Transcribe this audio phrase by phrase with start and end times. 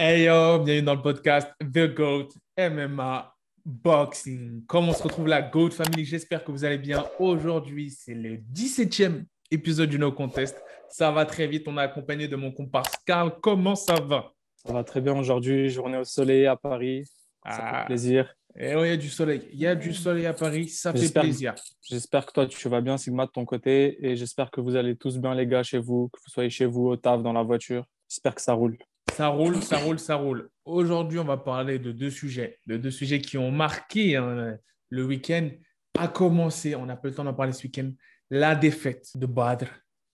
[0.00, 3.34] Hey yo, bienvenue dans le podcast The GOAT MMA
[3.64, 4.64] Boxing.
[4.66, 7.04] Comme on se retrouve la GOAT Family, j'espère que vous allez bien.
[7.18, 10.62] Aujourd'hui, c'est le 17e épisode du No Contest.
[10.88, 11.66] Ça va très vite.
[11.66, 13.32] On est accompagné de mon comparse Carl.
[13.42, 14.30] Comment ça va?
[14.54, 15.68] Ça va très bien aujourd'hui.
[15.68, 17.04] Journée au soleil à Paris.
[17.44, 17.80] Ça Ah.
[17.80, 18.32] fait plaisir.
[18.56, 19.48] Eh oui, il y a du soleil.
[19.52, 20.68] Il y a du soleil à Paris.
[20.68, 21.54] Ça fait plaisir.
[21.82, 23.98] J'espère que toi, tu vas bien, Sigma, de ton côté.
[24.06, 26.66] Et j'espère que vous allez tous bien, les gars, chez vous, que vous soyez chez
[26.66, 27.84] vous, au taf, dans la voiture.
[28.08, 28.78] J'espère que ça roule.
[29.18, 30.48] Ça roule, ça roule, ça roule.
[30.64, 34.56] Aujourd'hui, on va parler de deux sujets, de deux sujets qui ont marqué hein,
[34.90, 35.50] le week-end.
[35.98, 37.90] À commencer, on n'a pas le temps d'en parler ce week-end,
[38.30, 39.66] la défaite de Badr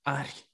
[0.06, 0.46] Ari,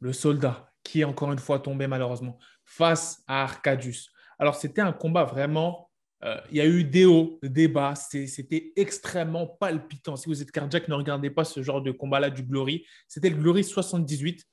[0.00, 4.10] le soldat qui est encore une fois tombé malheureusement face à Arcadius.
[4.36, 5.88] Alors, c'était un combat vraiment.
[6.24, 7.94] euh, il y a eu des hauts, des bas.
[7.94, 10.16] C'était extrêmement palpitant.
[10.16, 12.84] Si vous êtes cardiaque, ne regardez pas ce genre de combat-là du Glory.
[13.06, 14.44] C'était le Glory 78.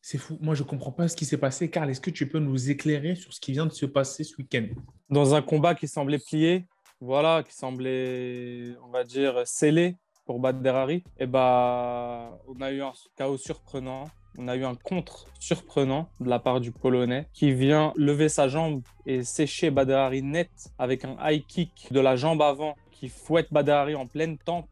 [0.00, 0.38] C'est fou.
[0.40, 1.70] Moi, je ne comprends pas ce qui s'est passé.
[1.70, 4.36] Carl, est-ce que tu peux nous éclairer sur ce qui vient de se passer ce
[4.36, 4.66] week-end?
[5.10, 6.66] Dans un combat qui semblait plié,
[7.00, 12.82] voilà, qui semblait, on va dire, scellé pour Badr Hari, et bah, on a eu
[12.82, 14.04] un chaos surprenant.
[14.36, 18.46] On a eu un contre surprenant de la part du Polonais qui vient lever sa
[18.46, 23.08] jambe et sécher Badr Hari net avec un high kick de la jambe avant qui
[23.08, 24.68] fouette Badr Hari en pleine tempe,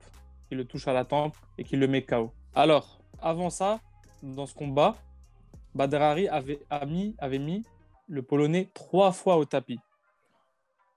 [0.48, 2.32] qui le touche à la tempe et qui le met KO.
[2.54, 3.80] Alors, avant ça,
[4.22, 4.94] dans ce combat,
[5.76, 7.62] Badr Hari avait, mis- avait mis
[8.08, 9.78] le Polonais trois fois au tapis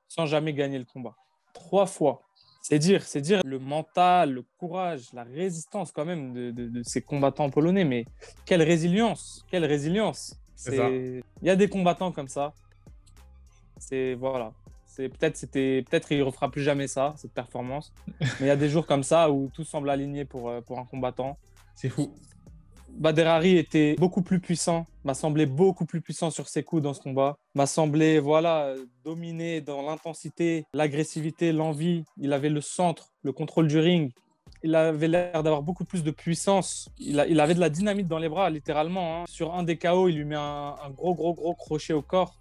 [0.08, 1.16] sans jamais gagner le combat.
[1.54, 2.22] Trois fois.
[2.62, 6.84] C'est dire, c'est dire le mental, le courage, la résistance quand même de, de- de
[6.84, 7.84] ces combattants polonais.
[7.86, 8.06] Mais
[8.46, 10.36] quelle résilience, quelle résilience.
[11.42, 12.54] Il y a des combattants comme ça.
[13.78, 14.52] C'est voilà.
[14.86, 17.94] C'est peut-être c'était peut-être il refera plus jamais ça cette performance.
[18.20, 20.80] Mais il y a des jours comme ça où tout semble aligné pour euh, pour
[20.80, 21.38] un combattant.
[21.76, 22.14] C'est fou.
[22.98, 26.94] Badr Hari était beaucoup plus puissant, m'a semblé beaucoup plus puissant sur ses coups dans
[26.94, 28.74] ce combat, m'a semblé voilà
[29.06, 32.04] dominer dans l'intensité, l'agressivité, l'envie.
[32.18, 34.12] Il avait le centre, le contrôle du ring.
[34.64, 36.90] Il avait l'air d'avoir beaucoup plus de puissance.
[36.98, 39.22] Il, a- il avait de la dynamite dans les bras, littéralement.
[39.22, 39.26] hein.
[39.30, 42.36] Sur un des KO, il lui met un, un gros, gros, gros crochet au corps.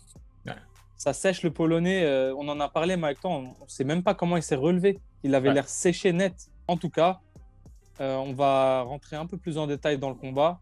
[0.44, 0.54] Ouais.
[0.96, 2.02] Ça sèche le Polonais.
[2.02, 4.42] euh, on en a parlé, mais avec toi, on ne sait même pas comment il
[4.42, 4.98] s'est relevé.
[5.22, 5.54] Il avait Ouais.
[5.54, 6.34] l'air séché net.
[6.66, 7.20] En tout cas,
[8.00, 10.60] euh, on va rentrer un peu plus en détail dans le combat.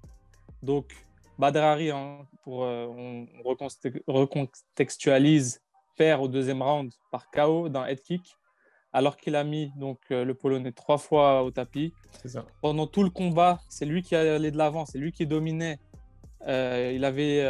[0.62, 0.92] Donc,
[1.38, 3.76] Badr Hari, hein, pour, euh, on on reconte-
[4.06, 5.60] recontextualise,
[5.96, 8.36] perd au deuxième round par KO d'un head kick,
[8.92, 11.92] alors qu'il a mis donc, euh, le Polonais trois fois au tapis.
[12.24, 12.44] Ça.
[12.62, 15.78] Pendant tout le combat, c'est lui qui allait de l'avant, c'est lui qui dominait.
[16.48, 17.42] Il avait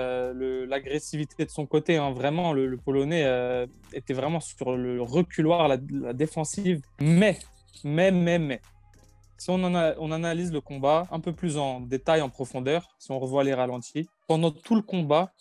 [0.67, 1.97] l'agressivité de son côté.
[1.99, 2.13] hein.
[2.13, 3.27] Vraiment, le, le Polonais
[3.93, 6.81] était vraiment sur le reculoir, la, la défensive.
[7.01, 7.39] Mais,
[7.85, 8.61] mais, mais, mais,
[9.39, 12.89] si on, en a- on analyse le combat un peu plus en détail, en profondeur,
[12.99, 15.33] si on revoit les ralentis, pendant tout le combat,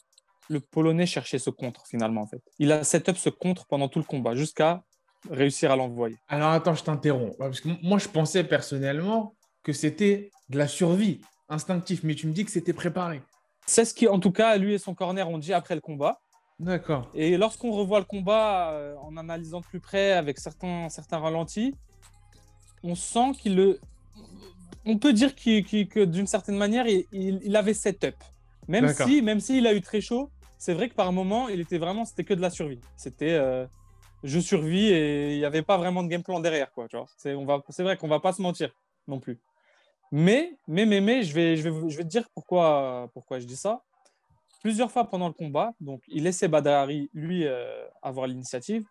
[0.49, 2.21] le Polonais cherchait ce contre finalement.
[2.21, 2.41] En fait.
[2.59, 4.83] Il a set up ce contre pendant tout le combat jusqu'à
[5.31, 6.17] réussir à l'envoyer.
[6.27, 7.35] Alors, attends, je t'interromps.
[7.37, 9.33] Parce que moi, je pensais personnellement
[9.63, 13.21] que c'était de la survie instinctive, mais tu me dis que c'était préparé.
[13.65, 16.19] C'est ce qui, en tout cas, lui et son corner ont dit après le combat.
[16.59, 17.09] D'accord.
[17.15, 21.73] Et lorsqu'on revoit le combat euh, en analysant de plus près avec certains, certains ralentis,
[22.85, 23.79] on sent qu'il le.
[24.85, 28.15] On peut dire qu'il- qu'il- que d'une certaine manière, il, il- avait setup.
[28.67, 29.07] Même D'accord.
[29.07, 32.05] si, même s'il a eu très chaud, c'est vrai que par moment, il était vraiment,
[32.05, 32.79] c'était que de la survie.
[32.95, 33.65] C'était euh,
[34.23, 36.87] je survis et il n'y avait pas vraiment de game plan derrière, quoi.
[36.87, 37.07] tu vois.
[37.17, 38.69] C'est, on va, c'est vrai qu'on va pas se mentir
[39.07, 39.39] non plus.
[40.11, 43.45] Mais, mais, mais, mais, je vais, je vais, je vais te dire pourquoi, pourquoi je
[43.45, 43.81] dis ça
[44.61, 45.73] plusieurs fois pendant le combat.
[45.79, 48.83] Donc, il laissait Badr Hari, lui, euh, avoir l'initiative.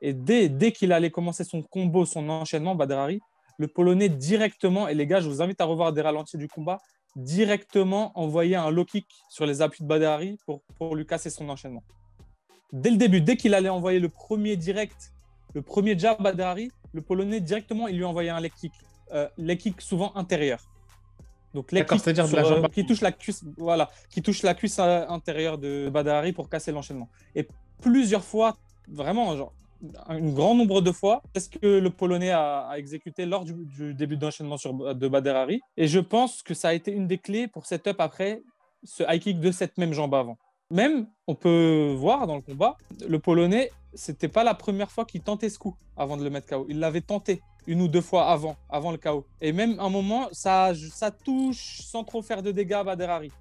[0.00, 3.20] Et dès, dès qu'il allait commencer son combo, son enchaînement, Badr Hari,
[3.58, 6.78] le Polonais directement, et les gars, je vous invite à revoir des ralentis du combat,
[7.16, 11.30] directement envoyait un low kick sur les appuis de Badr Hari pour, pour lui casser
[11.30, 11.82] son enchaînement.
[12.72, 15.12] Dès le début, dès qu'il allait envoyer le premier direct,
[15.54, 18.72] le premier jab Badr Hari, le Polonais directement, il lui envoyait un leg kick.
[19.12, 20.60] Euh, leg kick souvent intérieur.
[21.54, 24.78] Donc, leg kick la euh, jambe- qui touche la cuisse, voilà, qui touche la cuisse
[24.78, 27.08] euh, intérieure de Badr Hari pour casser l'enchaînement.
[27.34, 27.48] Et
[27.80, 28.56] plusieurs fois,
[28.86, 29.52] vraiment, genre,
[30.06, 34.16] un grand nombre de fois, c'est ce que le Polonais a, exécuté lors du, début
[34.16, 35.60] d'enchaînement sur, de Badr Hari.
[35.76, 38.42] Et je pense que ça a été une des clés pour set up après
[38.84, 40.38] ce high kick de cette même jambe avant.
[40.70, 42.76] Même, on peut voir dans le combat,
[43.06, 46.46] le Polonais, c'était pas la première fois qu'il tentait ce coup avant de le mettre
[46.46, 46.66] KO.
[46.68, 49.26] Il l'avait tenté une ou deux fois avant, avant le KO.
[49.40, 50.72] Et même un moment, ça,
[51.24, 53.32] touche sans trop faire de dégâts à Badr Hari.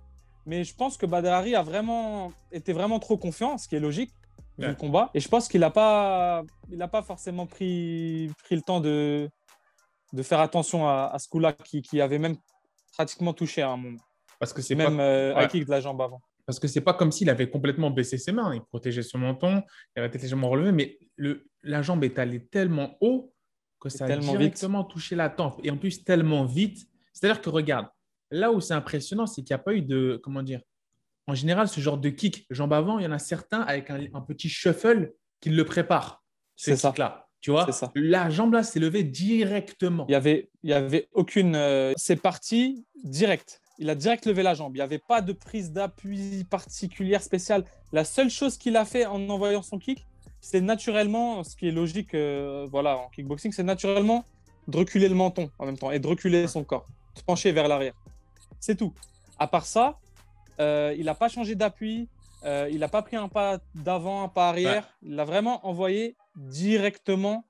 [0.46, 3.82] Mais je pense que Badr Hari a vraiment été vraiment trop confiant, ce qui est
[3.82, 4.14] logique
[4.58, 4.68] Ouais.
[4.70, 5.10] le combat.
[5.14, 9.30] Et je pense qu'il n'a pas, il a pas forcément pris, pris le temps de,
[10.14, 12.38] de faire attention à, à ce coup-là qui, qui avait même
[12.94, 14.00] pratiquement touché à un moment.
[14.40, 15.04] Parce que c'est Même pas...
[15.04, 15.48] euh, ouais.
[15.48, 16.22] kick de la jambe avant.
[16.46, 18.54] parce que c'est pas comme s'il avait complètement baissé ses mains.
[18.56, 19.64] Il protégeait son menton,
[19.96, 23.34] il avait légèrement relevé, mais le, la jambe est allée tellement haut
[23.80, 25.60] que ça a directement touché la tempe.
[25.64, 26.80] Et en plus, tellement vite.
[27.14, 27.88] C'est-à-dire que regarde,
[28.32, 30.62] là où c'est impressionnant, c'est qu'il n'y a pas eu de, comment dire,
[31.28, 34.22] en général, ce genre de kick, jambe avant, il y en a certains avec un,
[34.22, 36.24] petit shuffle qui le prépare.
[36.56, 36.94] C'est ça.
[36.98, 37.28] Là.
[37.42, 40.06] Tu vois, la jambe là s'est levée directement.
[40.10, 41.56] Il y avait, il y avait aucune.
[41.56, 43.62] Euh, c'est parti direct.
[43.78, 44.74] Il a direct levé la jambe.
[44.74, 47.64] Il n'y avait pas de prise d'appui particulière spéciale.
[47.94, 50.08] La seule chose qu'il a fait en envoyant son kick,
[50.42, 54.26] c'est naturellement, ce qui est logique, euh, voilà, en kickboxing, c'est naturellement
[54.68, 57.52] de reculer le menton en même temps et de reculer son corps, de se pencher
[57.52, 57.94] vers l'arrière.
[58.60, 58.94] C'est tout.
[59.38, 60.00] À part ça,
[60.60, 62.10] euh, il n'a pas changé d'appui.
[62.44, 64.88] il n'a pas pris un pas d'avant, un pas arrière.
[65.02, 67.46] Il l'a vraiment envoyé directement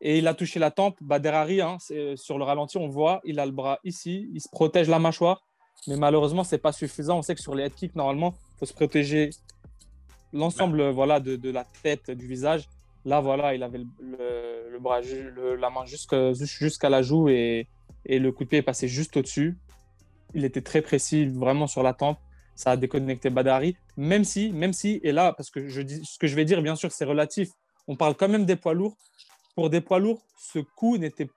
[0.00, 0.96] et il a touché la tempe.
[1.00, 1.76] Baderari, hein,
[2.16, 5.42] sur le ralenti, on voit, il a le bras ici, il se protège la mâchoire,
[5.86, 7.18] mais malheureusement, c'est pas suffisant.
[7.18, 9.30] On sait que sur les head kicks, normalement, il faut se protéger
[10.32, 12.68] l'ensemble voilà, de, la tête, du visage.
[13.04, 17.66] Là, voilà, il avait le, bras, la main jusqu'à la joue et,
[18.04, 19.58] et, le coup de pied est passé juste au-dessus.
[20.34, 22.18] Il était très précis, vraiment sur la tempe.
[22.60, 26.18] Ça a déconnecté Badari, même si, même si, et là, parce que je dis, ce
[26.18, 27.48] que je vais dire, bien sûr, c'est relatif
[27.90, 28.96] on parle quand même des poids lourds.
[29.56, 31.28] Pour des poids lourds, ce coup n'était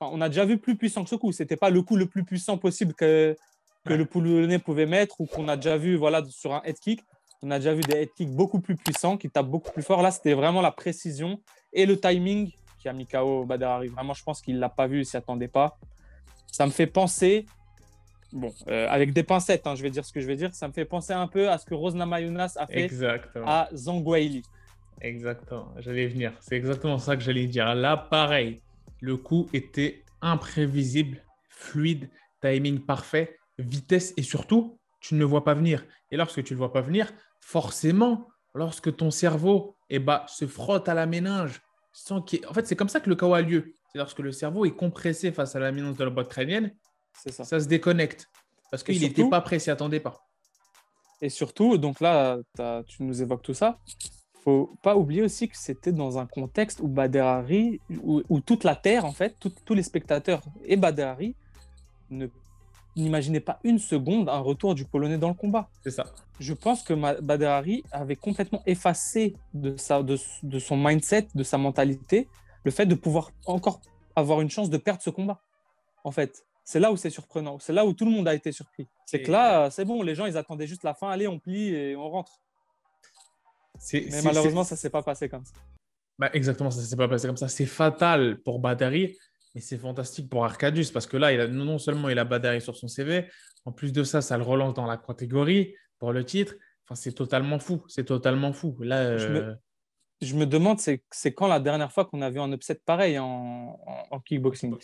[0.00, 1.32] on a déjà vu plus puissant que ce coup.
[1.32, 3.36] Ce n'était pas le coup le plus puissant possible que,
[3.84, 7.02] que le Polonais pouvait mettre ou qu'on a déjà vu voilà, sur un head kick.
[7.42, 10.00] On a déjà vu des head kicks beaucoup plus puissants qui tapent beaucoup plus fort.
[10.00, 11.42] Là, c'était vraiment la précision
[11.72, 12.50] et le timing
[12.80, 15.04] qui a mis KO Bader Vraiment, je pense qu'il ne l'a pas vu, il ne
[15.04, 15.76] s'y attendait pas.
[16.46, 17.44] Ça me fait penser,
[18.32, 20.68] bon, euh, avec des pincettes, hein, je vais dire ce que je vais dire, ça
[20.68, 22.90] me fait penser un peu à ce que Rose Namajunas a fait
[23.44, 24.42] à Zangwaili.
[25.00, 26.32] Exactement, j'allais venir.
[26.40, 27.74] C'est exactement ça que j'allais dire.
[27.74, 28.60] Là, pareil,
[29.00, 32.10] le coup était imprévisible, fluide,
[32.40, 35.84] timing parfait, vitesse et surtout, tu ne le vois pas venir.
[36.10, 40.46] Et lorsque tu ne le vois pas venir, forcément, lorsque ton cerveau eh ben, se
[40.46, 41.60] frotte à la méninge,
[41.92, 43.74] sans en fait, c'est comme ça que le chaos a lieu.
[43.92, 46.74] C'est lorsque le cerveau est compressé face à la méninge de la boîte crânienne,
[47.12, 47.44] ça.
[47.44, 48.28] ça se déconnecte.
[48.70, 50.20] Parce qu'il n'était pas prêt, s'y attendait pas.
[51.20, 52.38] Et surtout, donc là,
[52.86, 53.78] tu nous évoques tout ça
[54.48, 59.04] faut pas oublier aussi que c'était dans un contexte où Bader où, toute la terre,
[59.04, 61.14] en fait, tous les spectateurs et Bader
[62.10, 62.28] ne
[62.96, 65.68] n'imaginaient pas une seconde un retour du Polonais dans le combat.
[65.82, 66.06] C'est ça.
[66.40, 71.58] Je pense que Bader avait complètement effacé de, sa, de, de, son mindset, de sa
[71.58, 72.28] mentalité,
[72.64, 73.80] le fait de pouvoir encore
[74.16, 75.40] avoir une chance de perdre ce combat.
[76.04, 77.58] En fait, c'est là où c'est surprenant.
[77.58, 78.86] C'est là où tout le monde a été surpris.
[79.06, 81.08] C'est que là, c'est bon, les gens, ils attendaient juste la fin.
[81.08, 82.42] Allez, on plie et on rentre.
[83.94, 85.54] Mais malheureusement, ça ne s'est pas passé comme ça.
[86.18, 87.48] Bah, exactement, ça ne s'est pas passé comme ça.
[87.48, 89.16] C'est fatal pour Badari,
[89.54, 92.60] mais c'est fantastique pour Arcadius parce que là, il a, non seulement il a Badari
[92.60, 93.30] sur son CV,
[93.64, 96.54] en plus de ça, ça le relance dans la catégorie pour le titre.
[96.84, 97.82] Enfin, c'est totalement fou.
[97.88, 98.76] C'est totalement fou.
[98.80, 99.54] Là, je, me, euh,
[100.20, 103.80] je, me, demande, c'est quand la dernière fois qu'on a vu un upset pareil en,
[104.10, 104.74] en, kickboxing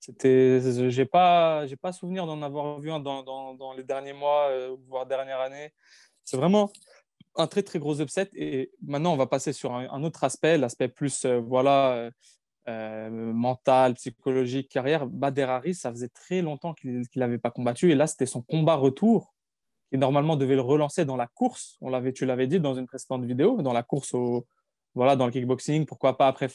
[0.00, 4.48] C'était, j'ai pas, j'ai pas souvenir d'en avoir vu un dans, dans, les derniers mois,
[4.48, 5.74] euh, voire dernière année.
[6.24, 6.72] C'est vraiment,
[7.36, 8.30] un très très gros upset.
[8.34, 12.10] Et maintenant, on va passer sur un, autre aspect, l'aspect plus euh, voilà
[12.68, 15.06] euh, mental, psychologique, carrière.
[15.06, 17.90] Bader ça faisait très longtemps qu'il n'avait pas combattu.
[17.90, 19.34] Et là, c'était son combat retour
[19.92, 21.76] qui normalement devait le relancer dans la course.
[21.82, 24.46] On l'avait, tu l'avais dit dans une précédente vidéo, dans la course au
[24.94, 25.84] voilà dans le kickboxing.
[25.84, 26.48] Pourquoi pas après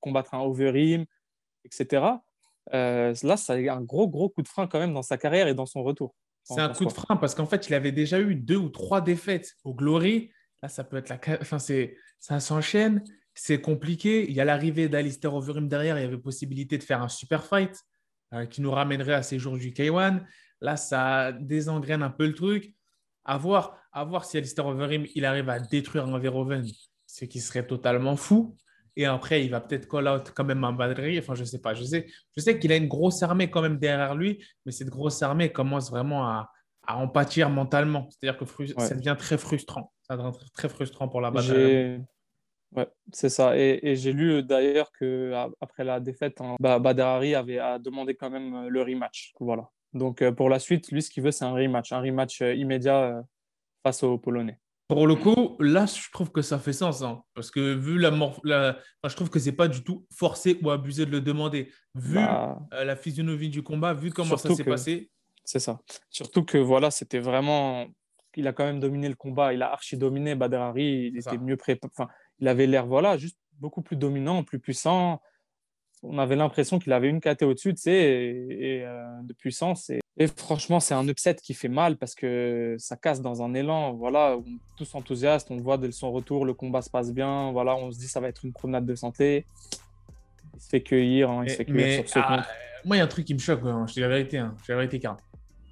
[0.00, 1.06] combattre un overeem,
[1.64, 2.18] etc.
[2.72, 5.54] là, ça a un gros gros coup de frein quand même dans sa carrière et
[5.54, 6.14] dans son retour.
[6.44, 9.00] C'est un coup de frein parce qu'en fait, il avait déjà eu deux ou trois
[9.00, 10.30] défaites au Glory.
[10.62, 11.18] Là, ça peut être la.
[11.40, 11.96] Enfin, c'est...
[12.20, 13.02] ça s'enchaîne.
[13.32, 14.28] C'est compliqué.
[14.28, 15.98] Il y a l'arrivée d'Alistair Overeem derrière.
[15.98, 17.76] Il y avait possibilité de faire un super fight
[18.34, 20.22] euh, qui nous ramènerait à ces jours du K1.
[20.60, 22.74] Là, ça désengraine un peu le truc.
[23.24, 26.66] À voir, à voir si Alistair Overeem il arrive à détruire un Verhoeven,
[27.06, 28.54] ce qui serait totalement fou.
[28.96, 31.18] Et après, il va peut-être call out quand même un Badri.
[31.18, 31.74] Enfin, je sais pas.
[31.74, 34.90] Je sais, je sais qu'il a une grosse armée quand même derrière lui, mais cette
[34.90, 36.50] grosse armée commence vraiment à,
[36.86, 38.08] à en pâtir mentalement.
[38.10, 38.44] C'est-à-dire que
[38.80, 39.92] ça devient très frustrant.
[40.02, 41.98] Ça devient très frustrant pour la Badri.
[42.76, 43.56] Ouais, c'est ça.
[43.56, 48.82] Et, j'ai lu d'ailleurs qu'après la défaite, hein, Badrari avait demandé quand même euh, le
[48.82, 49.32] rematch.
[49.38, 49.68] Voilà.
[49.92, 51.92] Donc euh, pour la suite, lui, ce qu'il veut, c'est un rematch.
[51.92, 53.22] Un rematch euh, immédiat
[53.84, 54.58] face aux Polonais.
[54.88, 57.02] Pour le coup, là, je trouve que ça fait sens.
[57.02, 58.40] Hein, parce que vu la mort.
[58.44, 61.72] je trouve que c'est pas du tout forcé ou abusé de le demander.
[61.94, 62.58] Vu bah.
[62.74, 65.10] euh, la physionomie du combat, vu comment ça s'est passé.
[65.44, 65.80] C'est ça.
[66.10, 67.86] Surtout que voilà, c'était vraiment.
[68.36, 69.54] Il a quand même dominé le combat.
[69.54, 71.10] Il a archi dominé Badrari.
[71.12, 71.90] Il était mieux préparé.
[71.96, 72.10] Enfin,
[72.40, 75.20] il avait l'air, voilà, juste beaucoup plus dominant, plus puissant.
[76.06, 79.90] On avait l'impression qu'il avait une KT au-dessus, tu sais, et, euh, de puissance.
[80.16, 83.94] Et, franchement, c'est un upset qui fait mal parce que ça casse dans un élan.
[83.94, 87.50] Voilà, on est tous enthousiastes, on voit dès son retour, le combat se passe bien.
[87.52, 89.46] Voilà, on se dit ça va être une promenade de santé.
[90.54, 92.46] Il se fait cueillir, hein, il se fait cueillir sur ce ah,
[92.84, 94.54] Moi, il y a un truc qui me choque, hein, je dis la vérité, hein,
[94.60, 95.16] je dis la vérité, car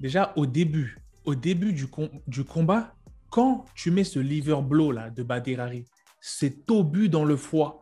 [0.00, 1.86] déjà au début, au début du,
[2.26, 2.94] du combat,
[3.30, 5.84] quand tu mets ce liver blow là de Badirari,
[6.20, 7.81] c'est obus dans le foie.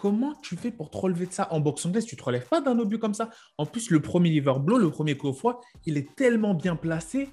[0.00, 2.62] Comment tu fais pour te relever de ça en boxe anglaise Tu te relèves pas
[2.62, 3.28] d'un obus comme ça.
[3.58, 6.74] En plus, le premier liver blow, le premier coup au foie, il est tellement bien
[6.74, 7.28] placé.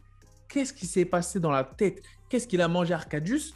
[0.49, 2.03] Qu'est-ce qui s'est passé dans la tête?
[2.27, 3.53] Qu'est-ce qu'il a mangé Arcadius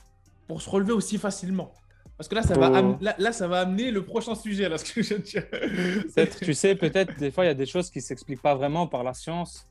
[0.48, 1.74] pour se relever aussi facilement?
[2.16, 5.02] Parce que là ça, va là, ça va amener le prochain sujet, là, ce que
[5.02, 5.16] je
[6.46, 8.88] tu sais, peut-être, des fois, il y a des choses qui ne s'expliquent pas vraiment
[8.88, 9.68] par la science.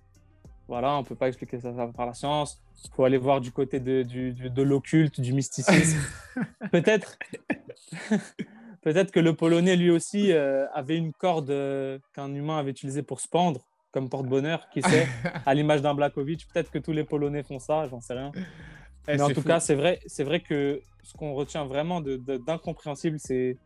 [0.69, 2.61] Voilà, on ne peut pas expliquer ça par la science.
[2.85, 5.99] Il faut aller voir du côté de l'occulte, du mysticisme.
[6.73, 7.17] peut-être
[8.83, 13.03] peut-être que le Polonais, lui aussi, euh, avait une corde euh, qu'un humain avait utilisée
[13.03, 13.61] pour se pendre,
[13.93, 15.07] comme porte-bonheur, qui sait,
[15.47, 16.47] à l'image d'un Blakovic.
[16.53, 18.33] Peut-être que tous les Polonais font ça, j'en sais rien.
[19.09, 23.19] Eh, Mais en tout cas, c'est vrai, c'est vrai que ce qu'on retient vraiment d'incompréhensible,
[23.19, 23.57] c'est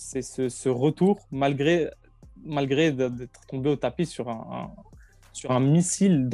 [0.00, 1.90] c'est ce, ce, retour, malgré,
[2.44, 4.72] malgré d'être tombé au tapis sur un,
[5.32, 6.28] sur un missile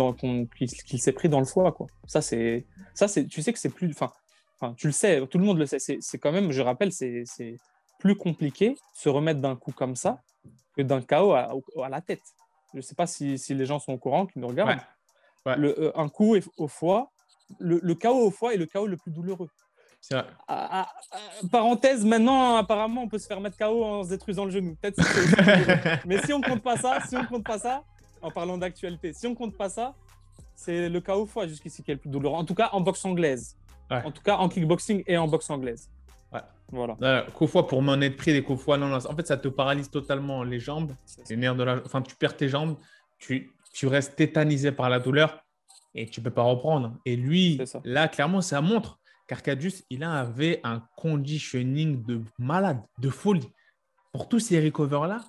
[0.54, 1.72] qu'il s'est pris dans le foie.
[1.72, 1.86] Quoi.
[2.06, 3.90] Ça, c'est, ça c'est, tu sais que c'est plus.
[3.90, 4.12] Enfin,
[4.76, 5.78] tu le sais, tout le monde le sait.
[5.78, 7.24] C'est quand même, je rappelle, c'est
[8.04, 10.20] plus compliqué se remettre d'un coup comme ça
[10.76, 12.20] que d'un chaos à, la tête.
[12.74, 14.78] Je ne sais pas si, si, les gens sont au courant, qui nous regardent.
[15.46, 17.10] Le, euh, un coup au foie,
[17.58, 19.48] le, le, chaos au foie est le chaos le plus douloureux.
[20.10, 20.22] Vrai.
[20.48, 21.18] Ah, ah, ah,
[21.50, 24.76] parenthèse, maintenant, apparemment, on peut se faire mettre KO en se détruisant le genou.
[24.82, 25.02] Peut-être
[26.06, 27.84] Mais si on compte pas ça, si on compte pas ça,
[28.20, 29.14] en parlant d'actualité.
[29.14, 29.94] Si on compte pas ça,
[30.54, 32.36] c'est le KO foie jusqu'ici qui est le plus douloureux.
[32.36, 33.56] En tout cas, en boxe anglaise.
[33.90, 35.88] En tout cas, en kickboxing et en boxe anglaise.
[36.72, 36.96] Voilà.
[37.02, 39.90] Euh, pour m'en être pris des coups foie, non, non, en fait, ça te paralyse
[39.90, 40.92] totalement les jambes.
[41.28, 41.82] Les nerfs de la...
[41.84, 42.76] Enfin, tu perds tes jambes,
[43.18, 45.44] tu, tu restes tétanisé par la douleur
[45.94, 46.96] et tu peux pas reprendre.
[47.04, 53.48] Et lui, là, clairement, ça montre qu'Arcadius, il avait un conditioning de malade, de folie.
[54.12, 55.24] Pour tous ces recovers-là,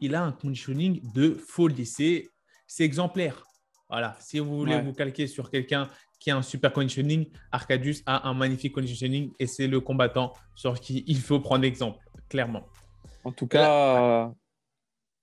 [0.00, 1.86] il a un conditioning de folie.
[1.86, 2.30] C'est
[2.80, 3.44] exemplaire.
[3.88, 5.88] Voilà, si vous voulez vous calquer sur quelqu'un
[6.18, 10.80] qui a un super conditioning, Arcadius a un magnifique conditioning et c'est le combattant sur
[10.80, 12.66] qui il faut prendre exemple, clairement.
[13.22, 14.32] En tout cas,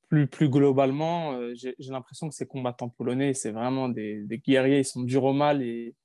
[0.08, 4.86] plus, plus globalement, euh, j'ai l'impression que ces combattants polonais, c'est vraiment des, guerriers, ils
[4.86, 5.96] sont durs au mal et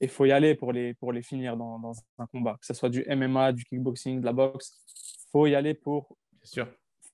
[0.00, 2.74] il faut y aller pour les, pour les finir dans, dans, un combat, que ce
[2.74, 4.80] soit du MMA, du kickboxing, de la boxe.
[4.86, 6.68] Il faut y aller pour sûr.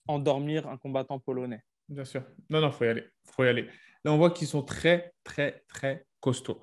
[0.07, 1.63] endormir un combattant polonais.
[1.89, 2.23] Bien sûr.
[2.51, 3.05] Non, non, il faut y aller.
[3.25, 3.69] faut y aller.
[4.05, 6.61] Là, on voit qu'ils sont très, très, très costauds.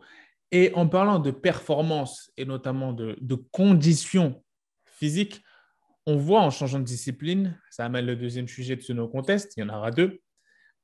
[0.52, 4.44] Et en parlant de performance et notamment de, conditions
[4.86, 5.42] physiques,
[6.06, 9.54] on voit en changeant de discipline, ça amène le deuxième sujet de ce no contest,
[9.56, 10.20] il y en aura deux,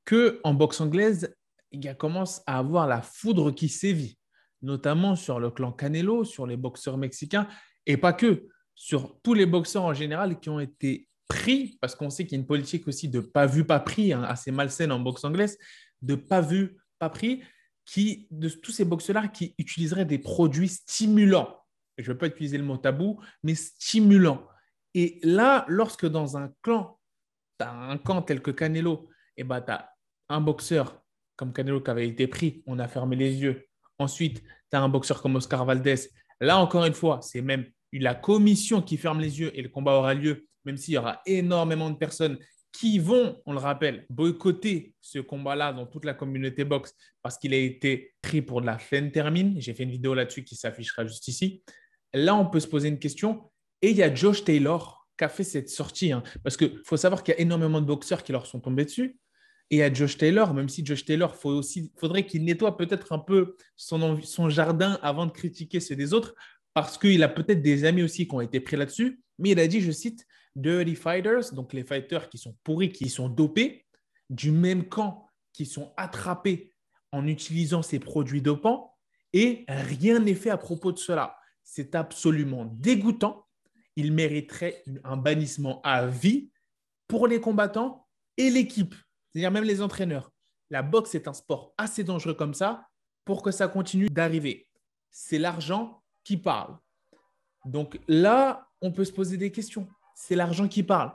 [0.06, 1.36] que en boxe anglaise,
[1.72, 4.18] il commence à avoir la foudre qui sévit,
[4.62, 7.48] notamment sur le clan Canelo, sur les boxeurs mexicains,
[7.86, 12.10] et pas que, sur tous les boxeurs en général qui ont été pris, parce qu'on
[12.10, 14.92] sait qu'il y a une politique aussi de pas vu, pas pris, hein, assez malsaine
[14.92, 15.58] en boxe anglaise,
[16.02, 17.44] de pas vu, pas pris,
[17.86, 21.64] qui, de tous ces boxeurs-là qui utiliseraient des produits stimulants.
[21.98, 24.46] Je ne veux pas utiliser le mot tabou, mais stimulants.
[24.94, 27.00] Et là, lorsque dans un clan,
[27.60, 29.90] tu as un camp tel que Canelo, et eh ben, tu as
[30.30, 31.02] un boxeur
[31.36, 33.68] comme Canelo qui avait été pris, on a fermé les yeux.
[34.00, 36.10] Ensuite, tu as un boxeur comme Oscar Valdez.
[36.40, 39.94] Là, encore une fois, c'est même la commission qui ferme les yeux et le combat
[39.94, 42.38] aura lieu même s'il y aura énormément de personnes
[42.78, 46.94] qui vont, on le rappelle, boycotter ce combat-là dans toute la communauté boxe
[47.24, 48.78] parce qu'il a été pris pour de la
[49.12, 49.60] termine.
[49.60, 51.64] J'ai fait une vidéo là-dessus qui s'affichera juste ici.
[52.14, 53.50] Là, on peut se poser une question.
[53.82, 56.12] Et il y a Josh Taylor qui a fait cette sortie.
[56.12, 56.22] Hein.
[56.44, 59.18] parce qu'il faut savoir qu'il y a énormément de boxeurs qui leur sont tombés dessus.
[59.72, 61.64] Et il y a Josh Taylor, même si Josh Taylor, faut
[61.98, 66.36] faudrait qu'il nettoie peut-être un peu son, son jardin avant de critiquer ceux des autres,
[66.76, 69.20] parce qu'il a peut-être des amis aussi qui ont été pris là-dessus.
[69.40, 73.10] Mais il a dit, je cite, dirty fighters, donc les fighters qui sont pourris, qui
[73.10, 73.86] sont dopés,
[74.30, 76.74] du même camp, qui sont attrapés
[77.12, 78.96] en utilisant ces produits dopants,
[79.34, 81.38] et rien n'est fait à propos de cela.
[81.64, 83.48] C'est absolument dégoûtant.
[83.96, 86.52] Il mériterait un bannissement à vie
[87.08, 88.96] pour les combattants et l'équipe,
[89.32, 90.32] c'est-à-dire même les entraîneurs.
[90.70, 92.88] La boxe est un sport assez dangereux comme ça
[93.26, 94.68] pour que ça continue d'arriver.
[95.12, 96.78] C'est l'argent qui parle.
[97.66, 99.88] Donc là, on peut se poser des questions
[100.18, 101.12] c'est l'argent qui parle.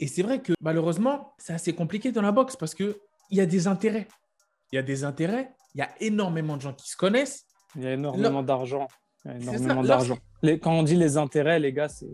[0.00, 2.94] Et c'est vrai que malheureusement, c'est assez compliqué dans la boxe parce qu'il
[3.30, 4.08] y a des intérêts.
[4.72, 7.44] Il y a des intérêts, il y a énormément de gens qui se connaissent.
[7.76, 8.88] Il y a énormément d'argent.
[9.24, 10.18] Énormément d'argent.
[10.42, 12.08] Quand on dit les intérêts, les gars, c'est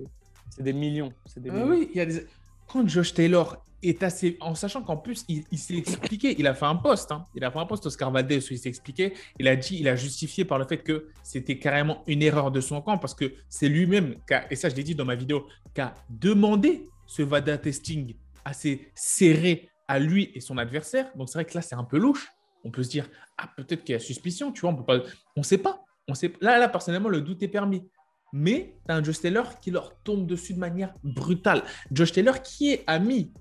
[0.58, 1.12] des millions.
[1.37, 2.26] Des ah oui, il y a des...
[2.66, 4.36] quand Josh Taylor est assez.
[4.40, 7.26] En sachant qu'en plus, il, s'est expliqué, il a fait un post, hein.
[7.34, 9.14] il a fait un post Oscar Valdez où il s'est expliqué.
[9.38, 12.60] Il a dit, il a justifié par le fait que c'était carrément une erreur de
[12.60, 14.16] son camp parce que c'est lui-même,
[14.50, 18.90] et ça je l'ai dit dans ma vidéo, qui a demandé ce VADA testing assez
[18.94, 21.10] serré à lui et son adversaire.
[21.16, 22.28] Donc c'est vrai que là, c'est un peu louche.
[22.64, 25.04] On peut se dire, ah, peut-être qu'il y a suspicion, tu vois, on peut pas.
[25.36, 25.84] On sait pas.
[26.08, 26.32] On sait...
[26.40, 27.86] Là, là, personnellement, le doute est permis.
[28.32, 31.62] Mais tu as un Josh Taylor qui leur tombe dessus de manière brutale.
[31.90, 33.32] Josh Taylor qui est ami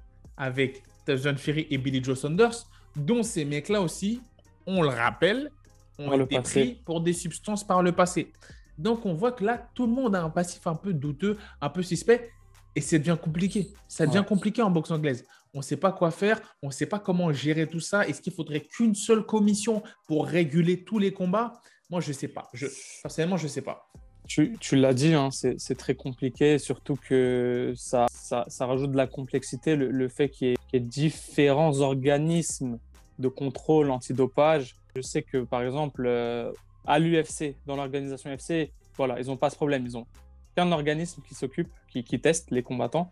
[0.41, 4.21] avec Tyson Ferry et Billy Joe Saunders, dont ces mecs-là aussi,
[4.65, 5.51] on le rappelle,
[5.99, 8.33] ont été pris pour des substances par le passé.
[8.77, 11.69] Donc on voit que là, tout le monde a un passif un peu douteux, un
[11.69, 12.31] peu suspect,
[12.75, 13.69] et ça devient compliqué.
[13.87, 15.25] Ça devient compliqué en boxe anglaise.
[15.53, 18.07] On ne sait pas quoi faire, on ne sait pas comment gérer tout ça.
[18.07, 21.61] Est-ce qu'il faudrait qu'une seule commission pour réguler tous les combats?
[21.91, 22.49] Moi, je ne sais pas.
[22.53, 22.65] Je,
[23.03, 23.91] personnellement, je ne sais pas.
[24.27, 28.07] Tu, l'as dit, hein, c'est très compliqué, surtout que ça,
[28.47, 32.79] ça, rajoute de la complexité, le, fait qu'il y, ait différents organismes
[33.19, 34.75] de contrôle antidopage.
[34.95, 36.51] Je sais que, par exemple, euh,
[36.85, 39.85] à l'UFC, dans l'organisation UFC, voilà, ils n'ont pas ce problème.
[39.85, 40.05] Ils ont
[40.55, 43.11] qu'un organisme qui s'occupe, qui, teste les combattants.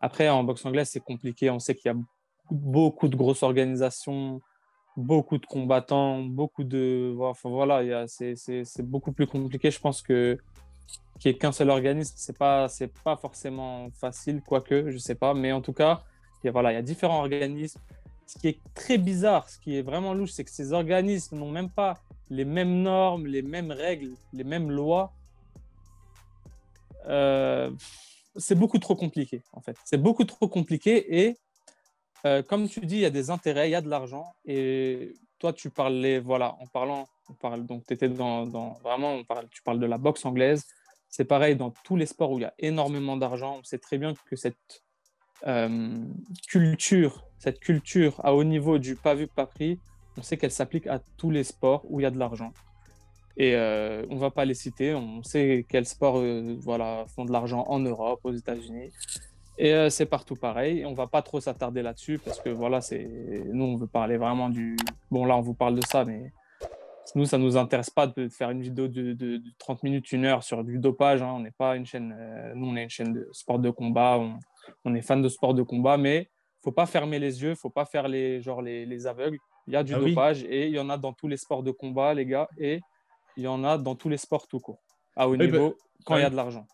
[0.00, 1.50] Après, en boxe anglaise, c'est compliqué.
[1.50, 1.98] On sait qu'il y a
[2.50, 4.40] beaucoup de grosses organisations
[4.96, 7.16] beaucoup de combattants, beaucoup de.
[7.20, 9.70] Enfin, voilà, c'est beaucoup plus compliqué.
[9.70, 10.38] Je pense que
[11.24, 12.66] n'y ait qu'un seul organisme, c'est pas,
[13.04, 15.34] pas forcément facile, quoique, je sais pas.
[15.34, 16.02] Mais en tout cas,
[16.42, 17.80] il y a, voilà, il y a différents organismes.
[18.26, 21.50] Ce qui est très bizarre, ce qui est vraiment louche, c'est que ces organismes n'ont
[21.50, 21.98] même pas
[22.30, 25.12] les mêmes normes, les mêmes règles, les mêmes lois.
[27.06, 27.70] Euh,
[28.36, 29.76] c'est beaucoup trop compliqué, en fait.
[29.84, 31.36] C'est beaucoup trop compliqué et
[32.24, 34.32] euh, comme tu dis, il y a des intérêts, il y a de l'argent.
[35.42, 38.44] Toi, tu parlais, voilà, en parlant, on parle, donc tu étais dans,
[38.84, 40.64] vraiment, on parle, tu parles de la boxe anglaise.
[41.08, 43.56] C'est pareil dans tous les sports où il y a énormément d'argent.
[43.58, 44.84] On sait très bien que cette
[45.48, 46.04] euh,
[46.46, 49.80] culture, cette culture à haut niveau du pas vu, pas pris,
[50.16, 52.52] on sait qu'elle s'applique à tous les sports où il y a de l'argent.
[53.36, 54.94] Et euh, on ne va pas les citer.
[54.94, 56.22] On sait quels sports
[56.60, 58.92] voilà, font de l'argent en Europe, aux États-Unis.
[59.58, 60.84] Et euh, c'est partout pareil.
[60.86, 63.04] On va pas trop s'attarder là-dessus parce que voilà, c'est
[63.52, 64.76] nous on veut parler vraiment du.
[65.10, 66.32] Bon là on vous parle de ça, mais
[67.14, 70.64] nous ça nous intéresse pas de faire une vidéo de, 30 minutes, une heure sur
[70.64, 71.22] du dopage.
[71.22, 71.32] Hein.
[71.34, 72.16] On n'est pas une chaîne.
[72.18, 74.18] Euh, nous on est une chaîne de sport de combat.
[74.84, 76.30] On, est fan de sport de combat, mais
[76.62, 79.38] faut pas fermer les yeux, faut pas faire les genre les, aveugles.
[79.66, 81.62] Il y a du ah dopage et il y en a dans tous les sports
[81.62, 82.80] de combat, les gars, et
[83.36, 84.82] il y en a dans tous les sports tout court,
[85.16, 86.66] à haut niveau, bah, quand il y a de l'argent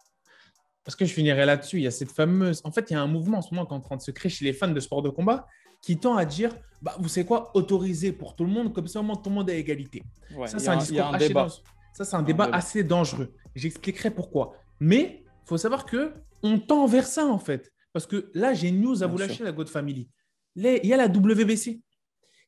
[0.88, 2.62] parce que je finirai là-dessus, il y a cette fameuse.
[2.64, 4.00] En fait, il y a un mouvement en ce moment qui est en train de
[4.00, 5.46] se créer chez les fans de sport de combat
[5.82, 9.00] qui tend à dire bah, vous savez quoi, autorisé pour tout le monde, comme ça,
[9.00, 10.02] au moins, tout le monde a égalité.
[10.46, 11.48] ça, c'est un, discours débat.
[11.92, 13.34] Ça, c'est un, débat, assez dangereux.
[13.54, 14.54] J'expliquerai pourquoi.
[14.80, 17.70] Mais il faut savoir que on tend vers ça, en fait.
[17.92, 20.08] Parce que là, j'ai une news à vous lâcher, la God Family.
[20.56, 21.82] Il y a la WBC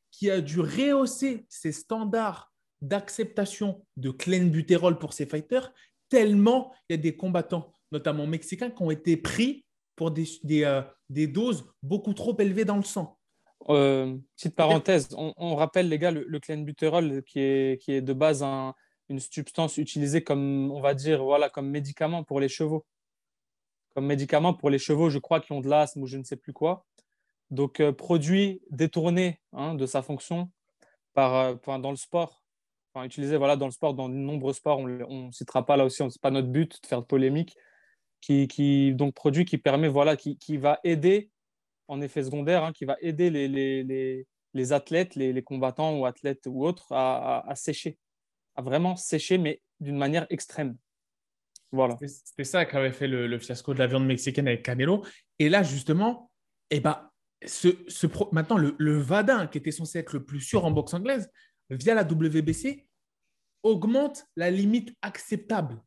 [0.09, 2.51] qui a dû rehausser ses standards
[2.81, 5.71] d'acceptation de clean butérol pour ses fighters,
[6.09, 10.63] tellement il y a des combattants notamment mexicains, qui ont été pris pour des, des,
[10.63, 13.17] euh, des doses beaucoup trop élevées dans le sang.
[13.69, 18.13] Euh, petite parenthèse, on, rappelle les gars, le, le clenbuterol qui est, qui est de
[18.13, 18.43] base
[19.09, 22.85] une substance utilisée comme, on va dire, voilà, comme médicament pour les chevaux.
[23.93, 26.37] Comme médicament pour les chevaux, je crois, qui ont de l'asthme ou je ne sais
[26.37, 26.85] plus quoi.
[27.51, 30.49] Donc, euh, produit détourné hein, de sa fonction
[31.13, 32.41] par, dans le sport.
[32.93, 34.79] Enfin, utilisé voilà, dans le sport, dans de nombreux sports.
[34.79, 37.55] On ne citera pas là aussi, ce n'est pas notre but de faire de polémique
[38.21, 41.29] qui, donc produit qui permet, voilà, qui, qui va aider
[41.87, 46.43] en effet secondaire, hein, qui va aider les, les, les, athlètes, les, combattants ou athlètes
[46.47, 47.97] ou autres à, à, sécher,
[48.55, 50.77] à vraiment sécher, mais d'une manière extrême.
[51.73, 51.97] Voilà.
[52.05, 55.03] C'était ça qu'avait fait le, fiasco de la viande mexicaine avec Canelo.
[55.39, 56.31] Et là, justement,
[56.69, 57.09] eh ben,
[57.45, 60.93] ce, ce maintenant, le, le Vadin, qui était censé être le plus sûr en boxe
[60.93, 61.29] anglaise,
[61.69, 62.87] via la WBC,
[63.63, 65.81] augmente la limite acceptable.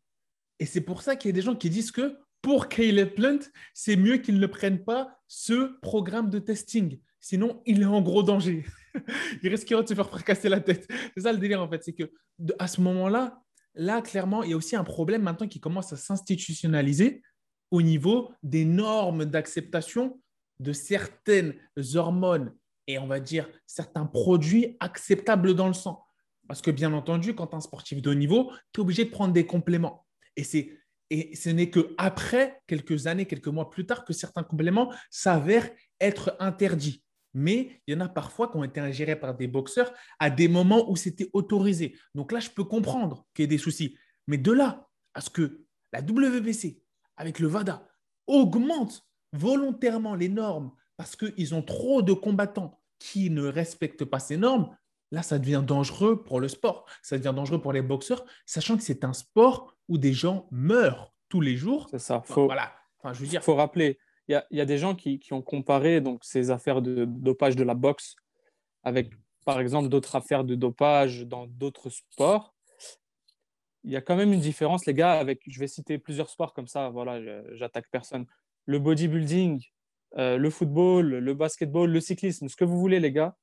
[0.58, 3.38] Et c'est pour ça qu'il y a des gens qui disent que pour Caleb Plant,
[3.72, 7.00] c'est mieux qu'il ne prenne pas ce programme de testing.
[7.18, 8.66] Sinon, il est en gros danger.
[9.42, 10.86] il risquerait de se faire fracasser la tête.
[11.14, 11.82] C'est ça le délire, en fait.
[11.82, 12.12] C'est que
[12.58, 13.40] à ce moment-là,
[13.74, 17.22] là, clairement, il y a aussi un problème maintenant qui commence à s'institutionnaliser
[17.70, 20.20] au niveau des normes d'acceptation
[20.60, 21.54] de certaines
[21.94, 22.54] hormones
[22.86, 26.04] et on va dire certains produits acceptables dans le sang.
[26.46, 29.32] Parce que bien entendu, quand un sportif de haut niveau, tu es obligé de prendre
[29.32, 30.04] des compléments.
[30.36, 30.70] Et c'est
[31.14, 36.36] et ce n'est qu'après, quelques années, quelques mois plus tard, que certains compléments s'avèrent être
[36.40, 37.04] interdits.
[37.34, 40.48] Mais il y en a parfois qui ont été ingérés par des boxeurs à des
[40.48, 41.96] moments où c'était autorisé.
[42.16, 43.96] Donc là, je peux comprendre qu'il y ait des soucis.
[44.26, 46.82] Mais de là à ce que la WBC,
[47.16, 47.86] avec le VADA,
[48.26, 54.36] augmente volontairement les normes parce qu'ils ont trop de combattants qui ne respectent pas ces
[54.36, 54.76] normes,
[55.12, 56.86] là, ça devient dangereux pour le sport.
[57.02, 61.14] Ça devient dangereux pour les boxeurs, sachant que c'est un sport où des gens meurent
[61.28, 61.88] tous les jours.
[61.90, 62.22] C'est ça.
[62.24, 62.72] Faut, voilà.
[62.98, 66.24] Enfin, je veux dire, faut rappeler, il y a, des gens qui, ont comparé donc,
[66.24, 68.16] ces affaires de dopage de la boxe
[68.82, 69.10] avec,
[69.44, 72.54] par exemple, d'autres affaires de dopage dans d'autres sports.
[73.82, 76.54] Il y a quand même une différence, les gars, avec, je vais citer plusieurs sports
[76.54, 77.20] comme ça, voilà,
[77.54, 78.24] j'attaque personne.
[78.64, 79.62] Le bodybuilding,
[80.16, 83.36] euh, le football, le basketball, le cyclisme, ce que vous voulez, les gars.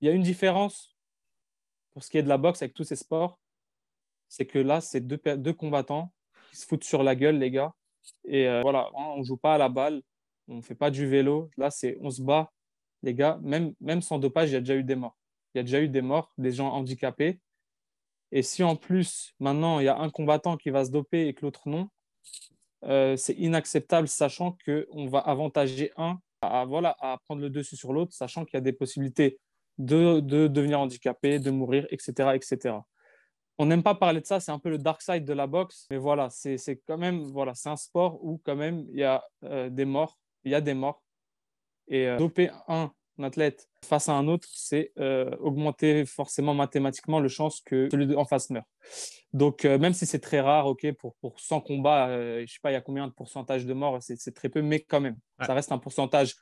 [0.00, 0.96] Il y a une différence
[1.90, 3.39] pour ce qui est de la boxe avec tous ces sports,
[4.30, 6.12] c'est que là, c'est deux, combattants
[6.50, 7.74] qui se foutent sur la gueule, les gars.
[8.24, 10.00] Et euh, voilà, on ne joue pas à la balle,
[10.48, 11.50] on ne fait pas du vélo.
[11.58, 12.50] Là, c'est on se bat,
[13.02, 13.38] les gars.
[13.42, 15.18] Même, sans dopage, il y a déjà eu des morts.
[15.54, 17.40] Il y a déjà eu des morts, des gens handicapés.
[18.30, 21.34] Et si en plus, maintenant, il y a un combattant qui va se doper et
[21.34, 21.88] que l'autre non,
[22.84, 27.92] euh, c'est inacceptable, sachant qu'on va avantager un à, voilà, à prendre le dessus sur
[27.92, 29.38] l'autre, sachant qu'il y a des possibilités
[29.76, 32.30] de, de, devenir handicapé, de mourir, etc.
[32.34, 32.76] etc.
[33.60, 35.86] On n'aime pas parler de ça, c'est un peu le dark side de la boxe,
[35.90, 39.22] mais voilà, c'est quand même, voilà, c'est un sport où quand même il y a
[39.44, 41.02] euh, des morts, il y a des morts.
[41.86, 42.90] Et euh, doper un
[43.22, 48.24] athlète face à un autre, c'est euh, augmenter forcément mathématiquement le chance que celui en
[48.24, 48.64] face meure.
[49.34, 52.70] Donc, même si c'est très rare, ok, pour, pour 100 combats, je je sais pas,
[52.70, 55.52] il y a combien de pourcentage de morts, c'est très peu, mais quand même, ça
[55.52, 56.34] reste un pourcentage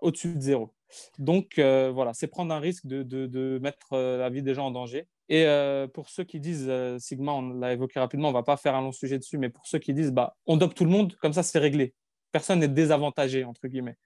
[0.00, 0.74] au-dessus de zéro.
[1.18, 4.70] Donc, voilà, c'est prendre un risque de, de, de mettre la vie des gens en
[4.70, 5.06] danger.
[5.28, 5.46] Et
[5.92, 8.92] pour ceux qui disent, Sigma, on l'a évoqué rapidement, on va pas faire un long
[8.92, 11.42] sujet dessus, mais pour ceux qui disent, bah, on dope tout le monde, comme ça,
[11.42, 11.94] c'est réglé
[12.32, 13.96] personne n'est désavantagé, entre guillemets.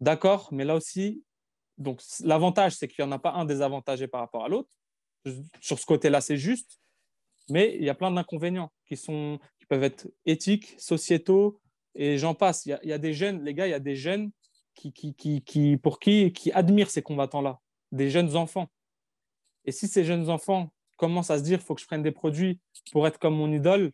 [0.00, 1.22] D'accord, mais là aussi,
[1.78, 4.70] donc l'avantage, c'est qu'il n'y en a pas un désavantagé par rapport à l'autre.
[5.60, 6.78] Sur ce côté-là, c'est juste,
[7.48, 11.60] mais il y a plein d'inconvénients qui, sont, qui peuvent être éthiques, sociétaux,
[11.94, 12.66] et j'en passe.
[12.66, 14.30] Il y, a, des jeunes, les gars, il y a des jeunes
[14.74, 17.60] qui, qui, qui, qui pour qui, qui admirent ces combattants-là,
[17.92, 18.68] des jeunes enfants.
[19.64, 22.12] Et si ces jeunes enfants commencent à se dire, il faut que je prenne des
[22.12, 22.60] produits
[22.92, 23.92] pour être comme mon idole,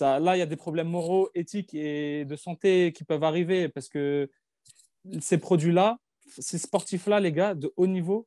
[0.00, 3.88] là, il y a des problèmes moraux, éthiques et de santé qui peuvent arriver parce
[3.88, 4.30] que
[5.20, 5.98] ces produits-là,
[6.38, 8.26] ces sportifs-là, les gars, de haut niveau,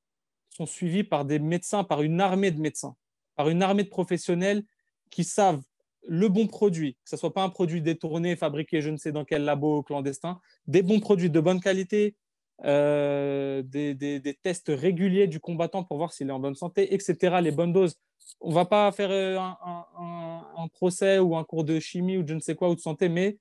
[0.50, 2.96] sont suivis par des médecins, par une armée de médecins,
[3.36, 4.64] par une armée de professionnels
[5.10, 5.62] qui savent
[6.08, 9.12] le bon produit, que ce ne soit pas un produit détourné, fabriqué je ne sais
[9.12, 12.16] dans quel labo clandestin, des bons produits de bonne qualité,
[12.66, 17.52] euh, des, tests réguliers du combattant pour voir s'il est en bonne santé, etc., les
[17.52, 17.96] bonnes doses.
[18.42, 22.30] On ne va pas faire euh, un, procès ou un cours de chimie ou de
[22.30, 23.38] je ne sais quoi ou de santé, mais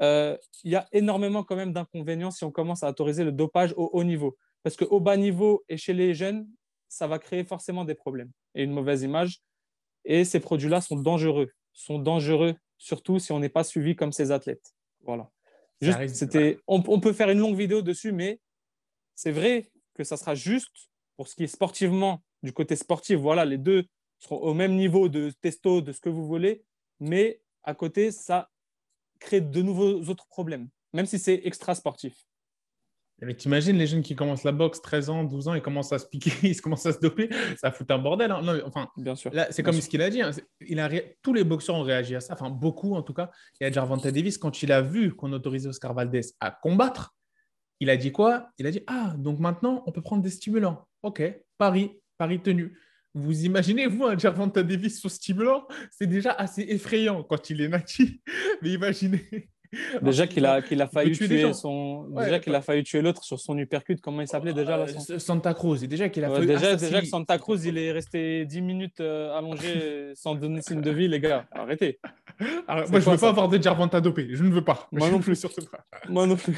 [0.00, 3.74] euh, il y a énormément quand même d'inconvénients si on commence à autoriser le dopage
[3.76, 4.36] au haut niveau.
[4.62, 6.48] Parce qu'au bas niveau et chez les jeunes,
[6.88, 9.40] ça va créer forcément des problèmes et une mauvaise image.
[10.04, 14.30] Et ces produits-là sont dangereux, sont dangereux, surtout si on n'est pas suivi comme ces
[14.30, 14.74] athlètes.
[15.04, 15.30] Voilà
[15.80, 18.40] c'était, on, peut faire une longue vidéo dessus, mais
[19.14, 23.18] c'est vrai que ça sera juste pour ce qui est sportivement, du côté sportif.
[23.18, 23.86] Voilà, les deux
[24.18, 26.64] seront au même niveau de testo, de ce que vous voulez,
[27.00, 28.50] mais à côté, ça
[29.18, 32.27] crée de nouveaux autres problèmes, même si c'est extra sportif.
[33.20, 35.98] Mais t'imagines les jeunes qui commencent la boxe, 13 ans, 12 ans, ils commencent à
[35.98, 38.30] se piquer, ils commencent à se doper, ça fout un bordel.
[38.30, 38.42] Hein.
[38.42, 39.32] Non, enfin, bien sûr.
[39.50, 40.22] c'est comme ce qu'il a dit.
[40.22, 40.30] Hein.
[40.66, 40.88] Il a
[41.22, 43.30] Tous les boxeurs ont réagi à ça, enfin beaucoup en tout cas.
[43.60, 47.14] Il y a Davis, quand il a vu qu'on autorisait Oscar Valdez à combattre,
[47.80, 48.50] il a dit quoi?
[48.58, 50.86] Il a dit Ah, donc maintenant, on peut prendre des stimulants.
[51.02, 51.22] Ok,
[51.58, 52.76] Paris, Paris tenu.
[53.14, 55.66] Vous imaginez, vous, un Jarvanta Davis sous stimulant?
[55.90, 58.14] C'est déjà assez effrayant quand il est natif.
[58.62, 59.48] Mais imaginez
[60.02, 63.38] Déjà qu'il a, qu'il a failli tuer son, déjà qu'il a failli tuer l'autre sur
[63.38, 64.00] son uppercut.
[64.00, 65.86] Comment il s'appelait déjà là, euh, Santa Cruz.
[65.86, 69.36] déjà qu'il a failli déjà, déjà que Santa Cruz, il est resté 10 minutes euh,
[69.36, 71.46] allongé sans donner signe de vie, les gars.
[71.52, 72.00] Arrêtez.
[72.68, 74.28] Alors, moi, je ne veux pas avoir de Jarvanta dopé.
[74.30, 74.88] Je ne veux pas.
[74.92, 75.84] Moi non plus, surtout pas.
[76.08, 76.56] Moi non plus.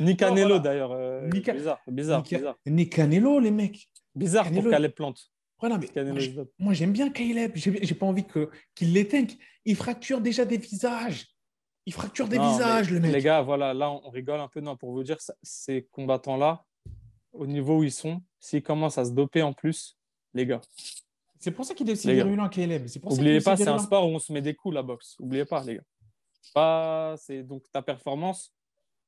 [0.00, 0.92] Ni Canelo d'ailleurs.
[0.92, 2.56] Euh, bizarre, bizarre, bizarre.
[2.66, 3.88] Ni Canelo, les mecs.
[4.14, 5.30] Bizarre pour Caleb Plante.
[5.60, 5.88] Voilà, mais
[6.58, 7.52] moi, j'aime bien Caleb.
[7.54, 8.24] J'ai pas envie
[8.74, 9.28] qu'il l'éteigne.
[9.64, 11.33] Il fracture déjà des visages.
[11.86, 13.12] Il fracture des visages, le mec.
[13.12, 14.60] Les gars, voilà, là, on rigole un peu.
[14.60, 16.64] Non, pour vous dire, ces combattants-là,
[17.32, 19.98] au niveau où ils sont, s'ils commencent à se doper en plus,
[20.32, 20.60] les gars.
[21.38, 22.86] C'est pour ça qu'il est aussi virulent, Caleb.
[23.04, 25.16] N'oubliez pas, c'est un sport où on se met des coups, la boxe.
[25.20, 25.84] N'oubliez pas, les gars.
[26.54, 28.54] Pas, donc ta performance,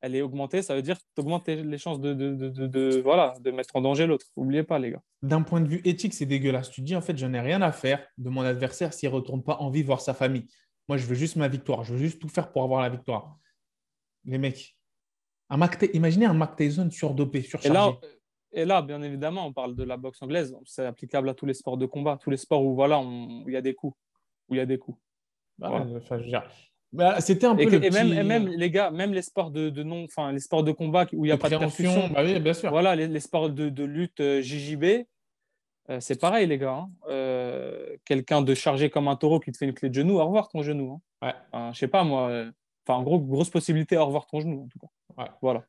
[0.03, 0.61] elle est augmentée.
[0.61, 3.75] Ça veut dire que tu augmentes les chances de, de, de, de, voilà, de mettre
[3.77, 4.27] en danger l'autre.
[4.37, 5.03] N'oubliez pas, les gars.
[5.23, 6.71] D'un point de vue éthique, c'est dégueulasse.
[6.71, 9.43] Tu dis, en fait, je n'ai rien à faire de mon adversaire s'il ne retourne
[9.43, 10.47] pas en vie voir sa famille.
[10.89, 11.85] Moi, je veux juste ma victoire.
[11.85, 13.37] Je veux juste tout faire pour avoir la victoire.
[14.25, 14.77] Les mecs,
[15.49, 15.59] un
[15.93, 17.69] imaginez un Mac Tyson surdopé, surchargé.
[17.69, 17.93] Et là,
[18.53, 20.57] et là, bien évidemment, on parle de la boxe anglaise.
[20.65, 23.57] C'est applicable à tous les sports de combat, tous les sports où voilà, il y
[23.57, 23.97] a des coups.
[24.49, 24.99] Où il y a des coups.
[25.59, 25.85] Bah,
[26.93, 29.51] Bah, C'était un peu Et, le et même, et même les gars, même les sports
[29.51, 31.59] de, de non, enfin les sports de combat où il n'y a de pas de
[31.59, 32.71] percussion, Bah oui, bien sûr.
[32.71, 35.05] voilà, les, les sports de, de lutte euh, JJB,
[35.91, 36.73] euh, c'est pareil les gars.
[36.75, 36.91] hein.
[37.09, 40.25] Euh, Quelqu'un de chargé comme un taureau qui te fait une clé de genou, au
[40.25, 40.93] revoir ton genou.
[41.23, 41.27] hein.
[41.27, 41.35] Ouais.
[41.53, 42.29] Enfin, je sais pas moi.
[42.29, 42.51] euh,
[42.89, 44.87] Enfin, en gros, grosse possibilité, au revoir ton genou en tout cas.
[45.19, 45.29] Ouais.
[45.43, 45.65] Voilà.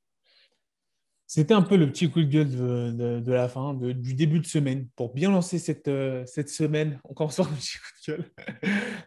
[1.30, 4.14] C'était un peu le petit coup de gueule de, de- de la fin, de- du
[4.14, 7.00] début de semaine, pour bien lancer cette, euh, cette semaine.
[7.04, 8.32] Encore sur un petit coup de gueule.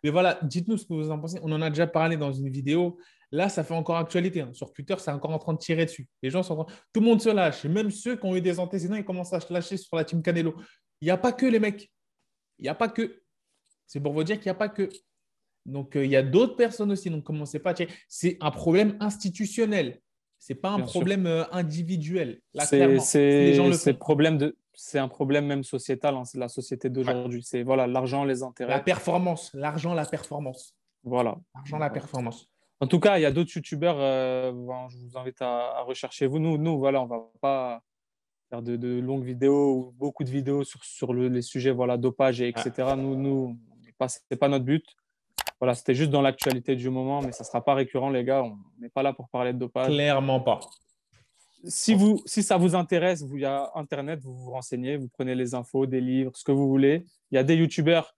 [0.04, 1.38] Mais voilà, dites-nous ce que vous en pensez.
[1.42, 2.98] On en a déjà parlé dans une vidéo.
[3.32, 4.42] Là, ça fait encore actualité.
[4.42, 4.50] hein.
[4.52, 6.08] Sur Twitter, c'est encore en train de tirer dessus.
[6.22, 7.64] Les gens sont en train- Tout le monde se lâche.
[7.64, 10.20] Même ceux qui ont eu des antécédents, ils commencent à se lâcher sur la team
[10.20, 10.54] Canelo.
[11.00, 11.90] Il n'y a pas que les mecs.
[12.58, 13.22] Il n'y a pas que.
[13.86, 14.88] C'est pour vous dire qu'il n'y a pas que.
[15.66, 17.10] Donc, euh, il y a d'autres personnes aussi.
[17.10, 17.86] Donc, commencez pas à.
[18.08, 20.00] C'est un problème institutionnel.
[20.38, 22.40] C'est pas un Bien problème individuel.
[22.54, 23.98] C'est c'est le c'est font.
[23.98, 26.14] problème de c'est un problème même sociétal.
[26.14, 27.42] hein, c'est la société d'aujourd'hui.
[27.42, 28.70] C'est voilà l'argent, les intérêts.
[28.72, 30.74] La performance, l'argent, la performance.
[31.04, 31.36] Voilà.
[31.54, 32.48] L'argent, la performance.
[32.80, 33.96] En tout cas, il y a d'autres youtubeurs.
[33.98, 36.38] euh, bon, je vous invite à, à rechercher vous.
[36.38, 37.82] Nous, nous, voilà, on va pas
[38.50, 41.96] faire de, de longues vidéos ou beaucoup de vidéos sur, sur le- les sujets, voilà,
[41.96, 42.70] dopage et etc.
[42.96, 43.56] Nous, nous,
[43.96, 44.84] pas, c'est pas notre but.
[45.60, 48.42] Voilà, c'était juste dans l'actualité du moment, mais ça sera pas récurrent, les gars.
[48.42, 49.86] On n'est pas là pour parler de dopage.
[49.88, 50.60] Clairement pas.
[51.64, 55.08] Si vous, si ça vous intéresse, vous, il y a Internet, vous vous renseignez, vous
[55.08, 57.04] prenez les infos, des livres, ce que vous voulez.
[57.30, 58.14] Il y a des youtubeurs.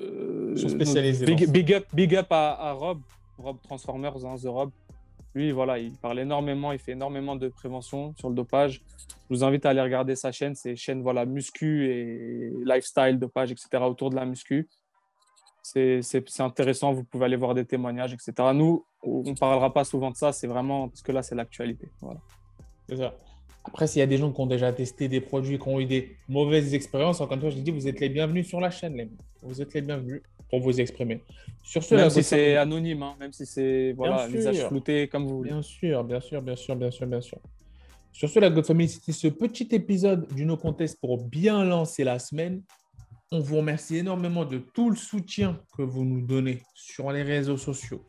[0.00, 2.98] euh, spécialisés big up, big up à, à Rob,
[3.38, 4.70] Rob Transformers, hein, The Rob.
[5.36, 8.82] Lui, voilà, il parle énormément, il fait énormément de prévention sur le dopage.
[9.28, 13.52] Je vous invite à aller regarder sa chaîne, c'est chaîne voilà, muscu et lifestyle, dopage,
[13.52, 13.68] etc.
[13.82, 14.66] autour de la muscu.
[15.62, 16.00] C'est
[16.38, 18.32] intéressant, vous pouvez aller voir des témoignages, etc.
[18.54, 21.90] Nous, on ne parlera pas souvent de ça, c'est vraiment parce que là, c'est l'actualité.
[22.00, 23.12] Voilà.
[23.62, 25.84] Après, s'il y a des gens qui ont déjà testé des produits, qui ont eu
[25.84, 28.94] des mauvaises expériences, encore une fois, je dis, vous êtes les bienvenus sur la chaîne,
[28.94, 29.10] les.
[29.42, 31.22] Vous êtes les bienvenus pour vous exprimer.
[31.62, 34.68] Sur ce, Même si c'est anonyme, hein, même si c'est voilà, sûr.
[34.68, 35.50] flouté, comme vous voulez.
[35.50, 37.38] Bien sûr, bien sûr, bien sûr, bien sûr, bien sûr.
[38.12, 42.04] Sur ce, la God Family, c'était ce petit épisode du No Contest pour bien lancer
[42.04, 42.62] la semaine.
[43.32, 47.56] On vous remercie énormément de tout le soutien que vous nous donnez sur les réseaux
[47.56, 48.04] sociaux,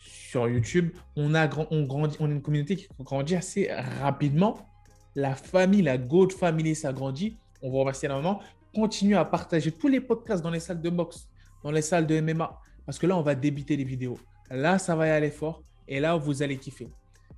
[0.00, 0.90] sur YouTube.
[1.14, 4.58] On a, on grandit, on est une communauté qui grandit assez rapidement.
[5.14, 7.36] La famille, la God Family s'agrandit.
[7.60, 8.40] On vous remercie énormément.
[8.74, 11.28] Continuez à partager tous les podcasts dans les salles de boxe,
[11.62, 14.18] dans les salles de MMA, parce que là, on va débiter les vidéos.
[14.50, 15.62] Là, ça va y aller fort.
[15.88, 16.88] Et là, vous allez kiffer.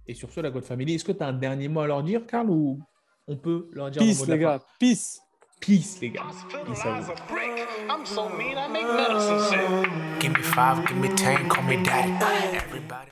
[0.06, 2.02] Et sur ce, la God Family, est-ce que tu as un dernier mot à leur
[2.02, 2.80] dire, Karl, ou
[3.26, 4.60] on peut leur dire un mot Peace, les gars.
[4.78, 5.20] Peace.
[5.60, 6.22] Peace, les gars.
[6.66, 7.12] Peace à as vous.
[7.12, 7.66] a brick.
[7.88, 10.20] I'm so mean, I make medicine sick.
[10.20, 12.12] Give me five, give me ten, call me daddy.
[12.54, 13.10] Everybody.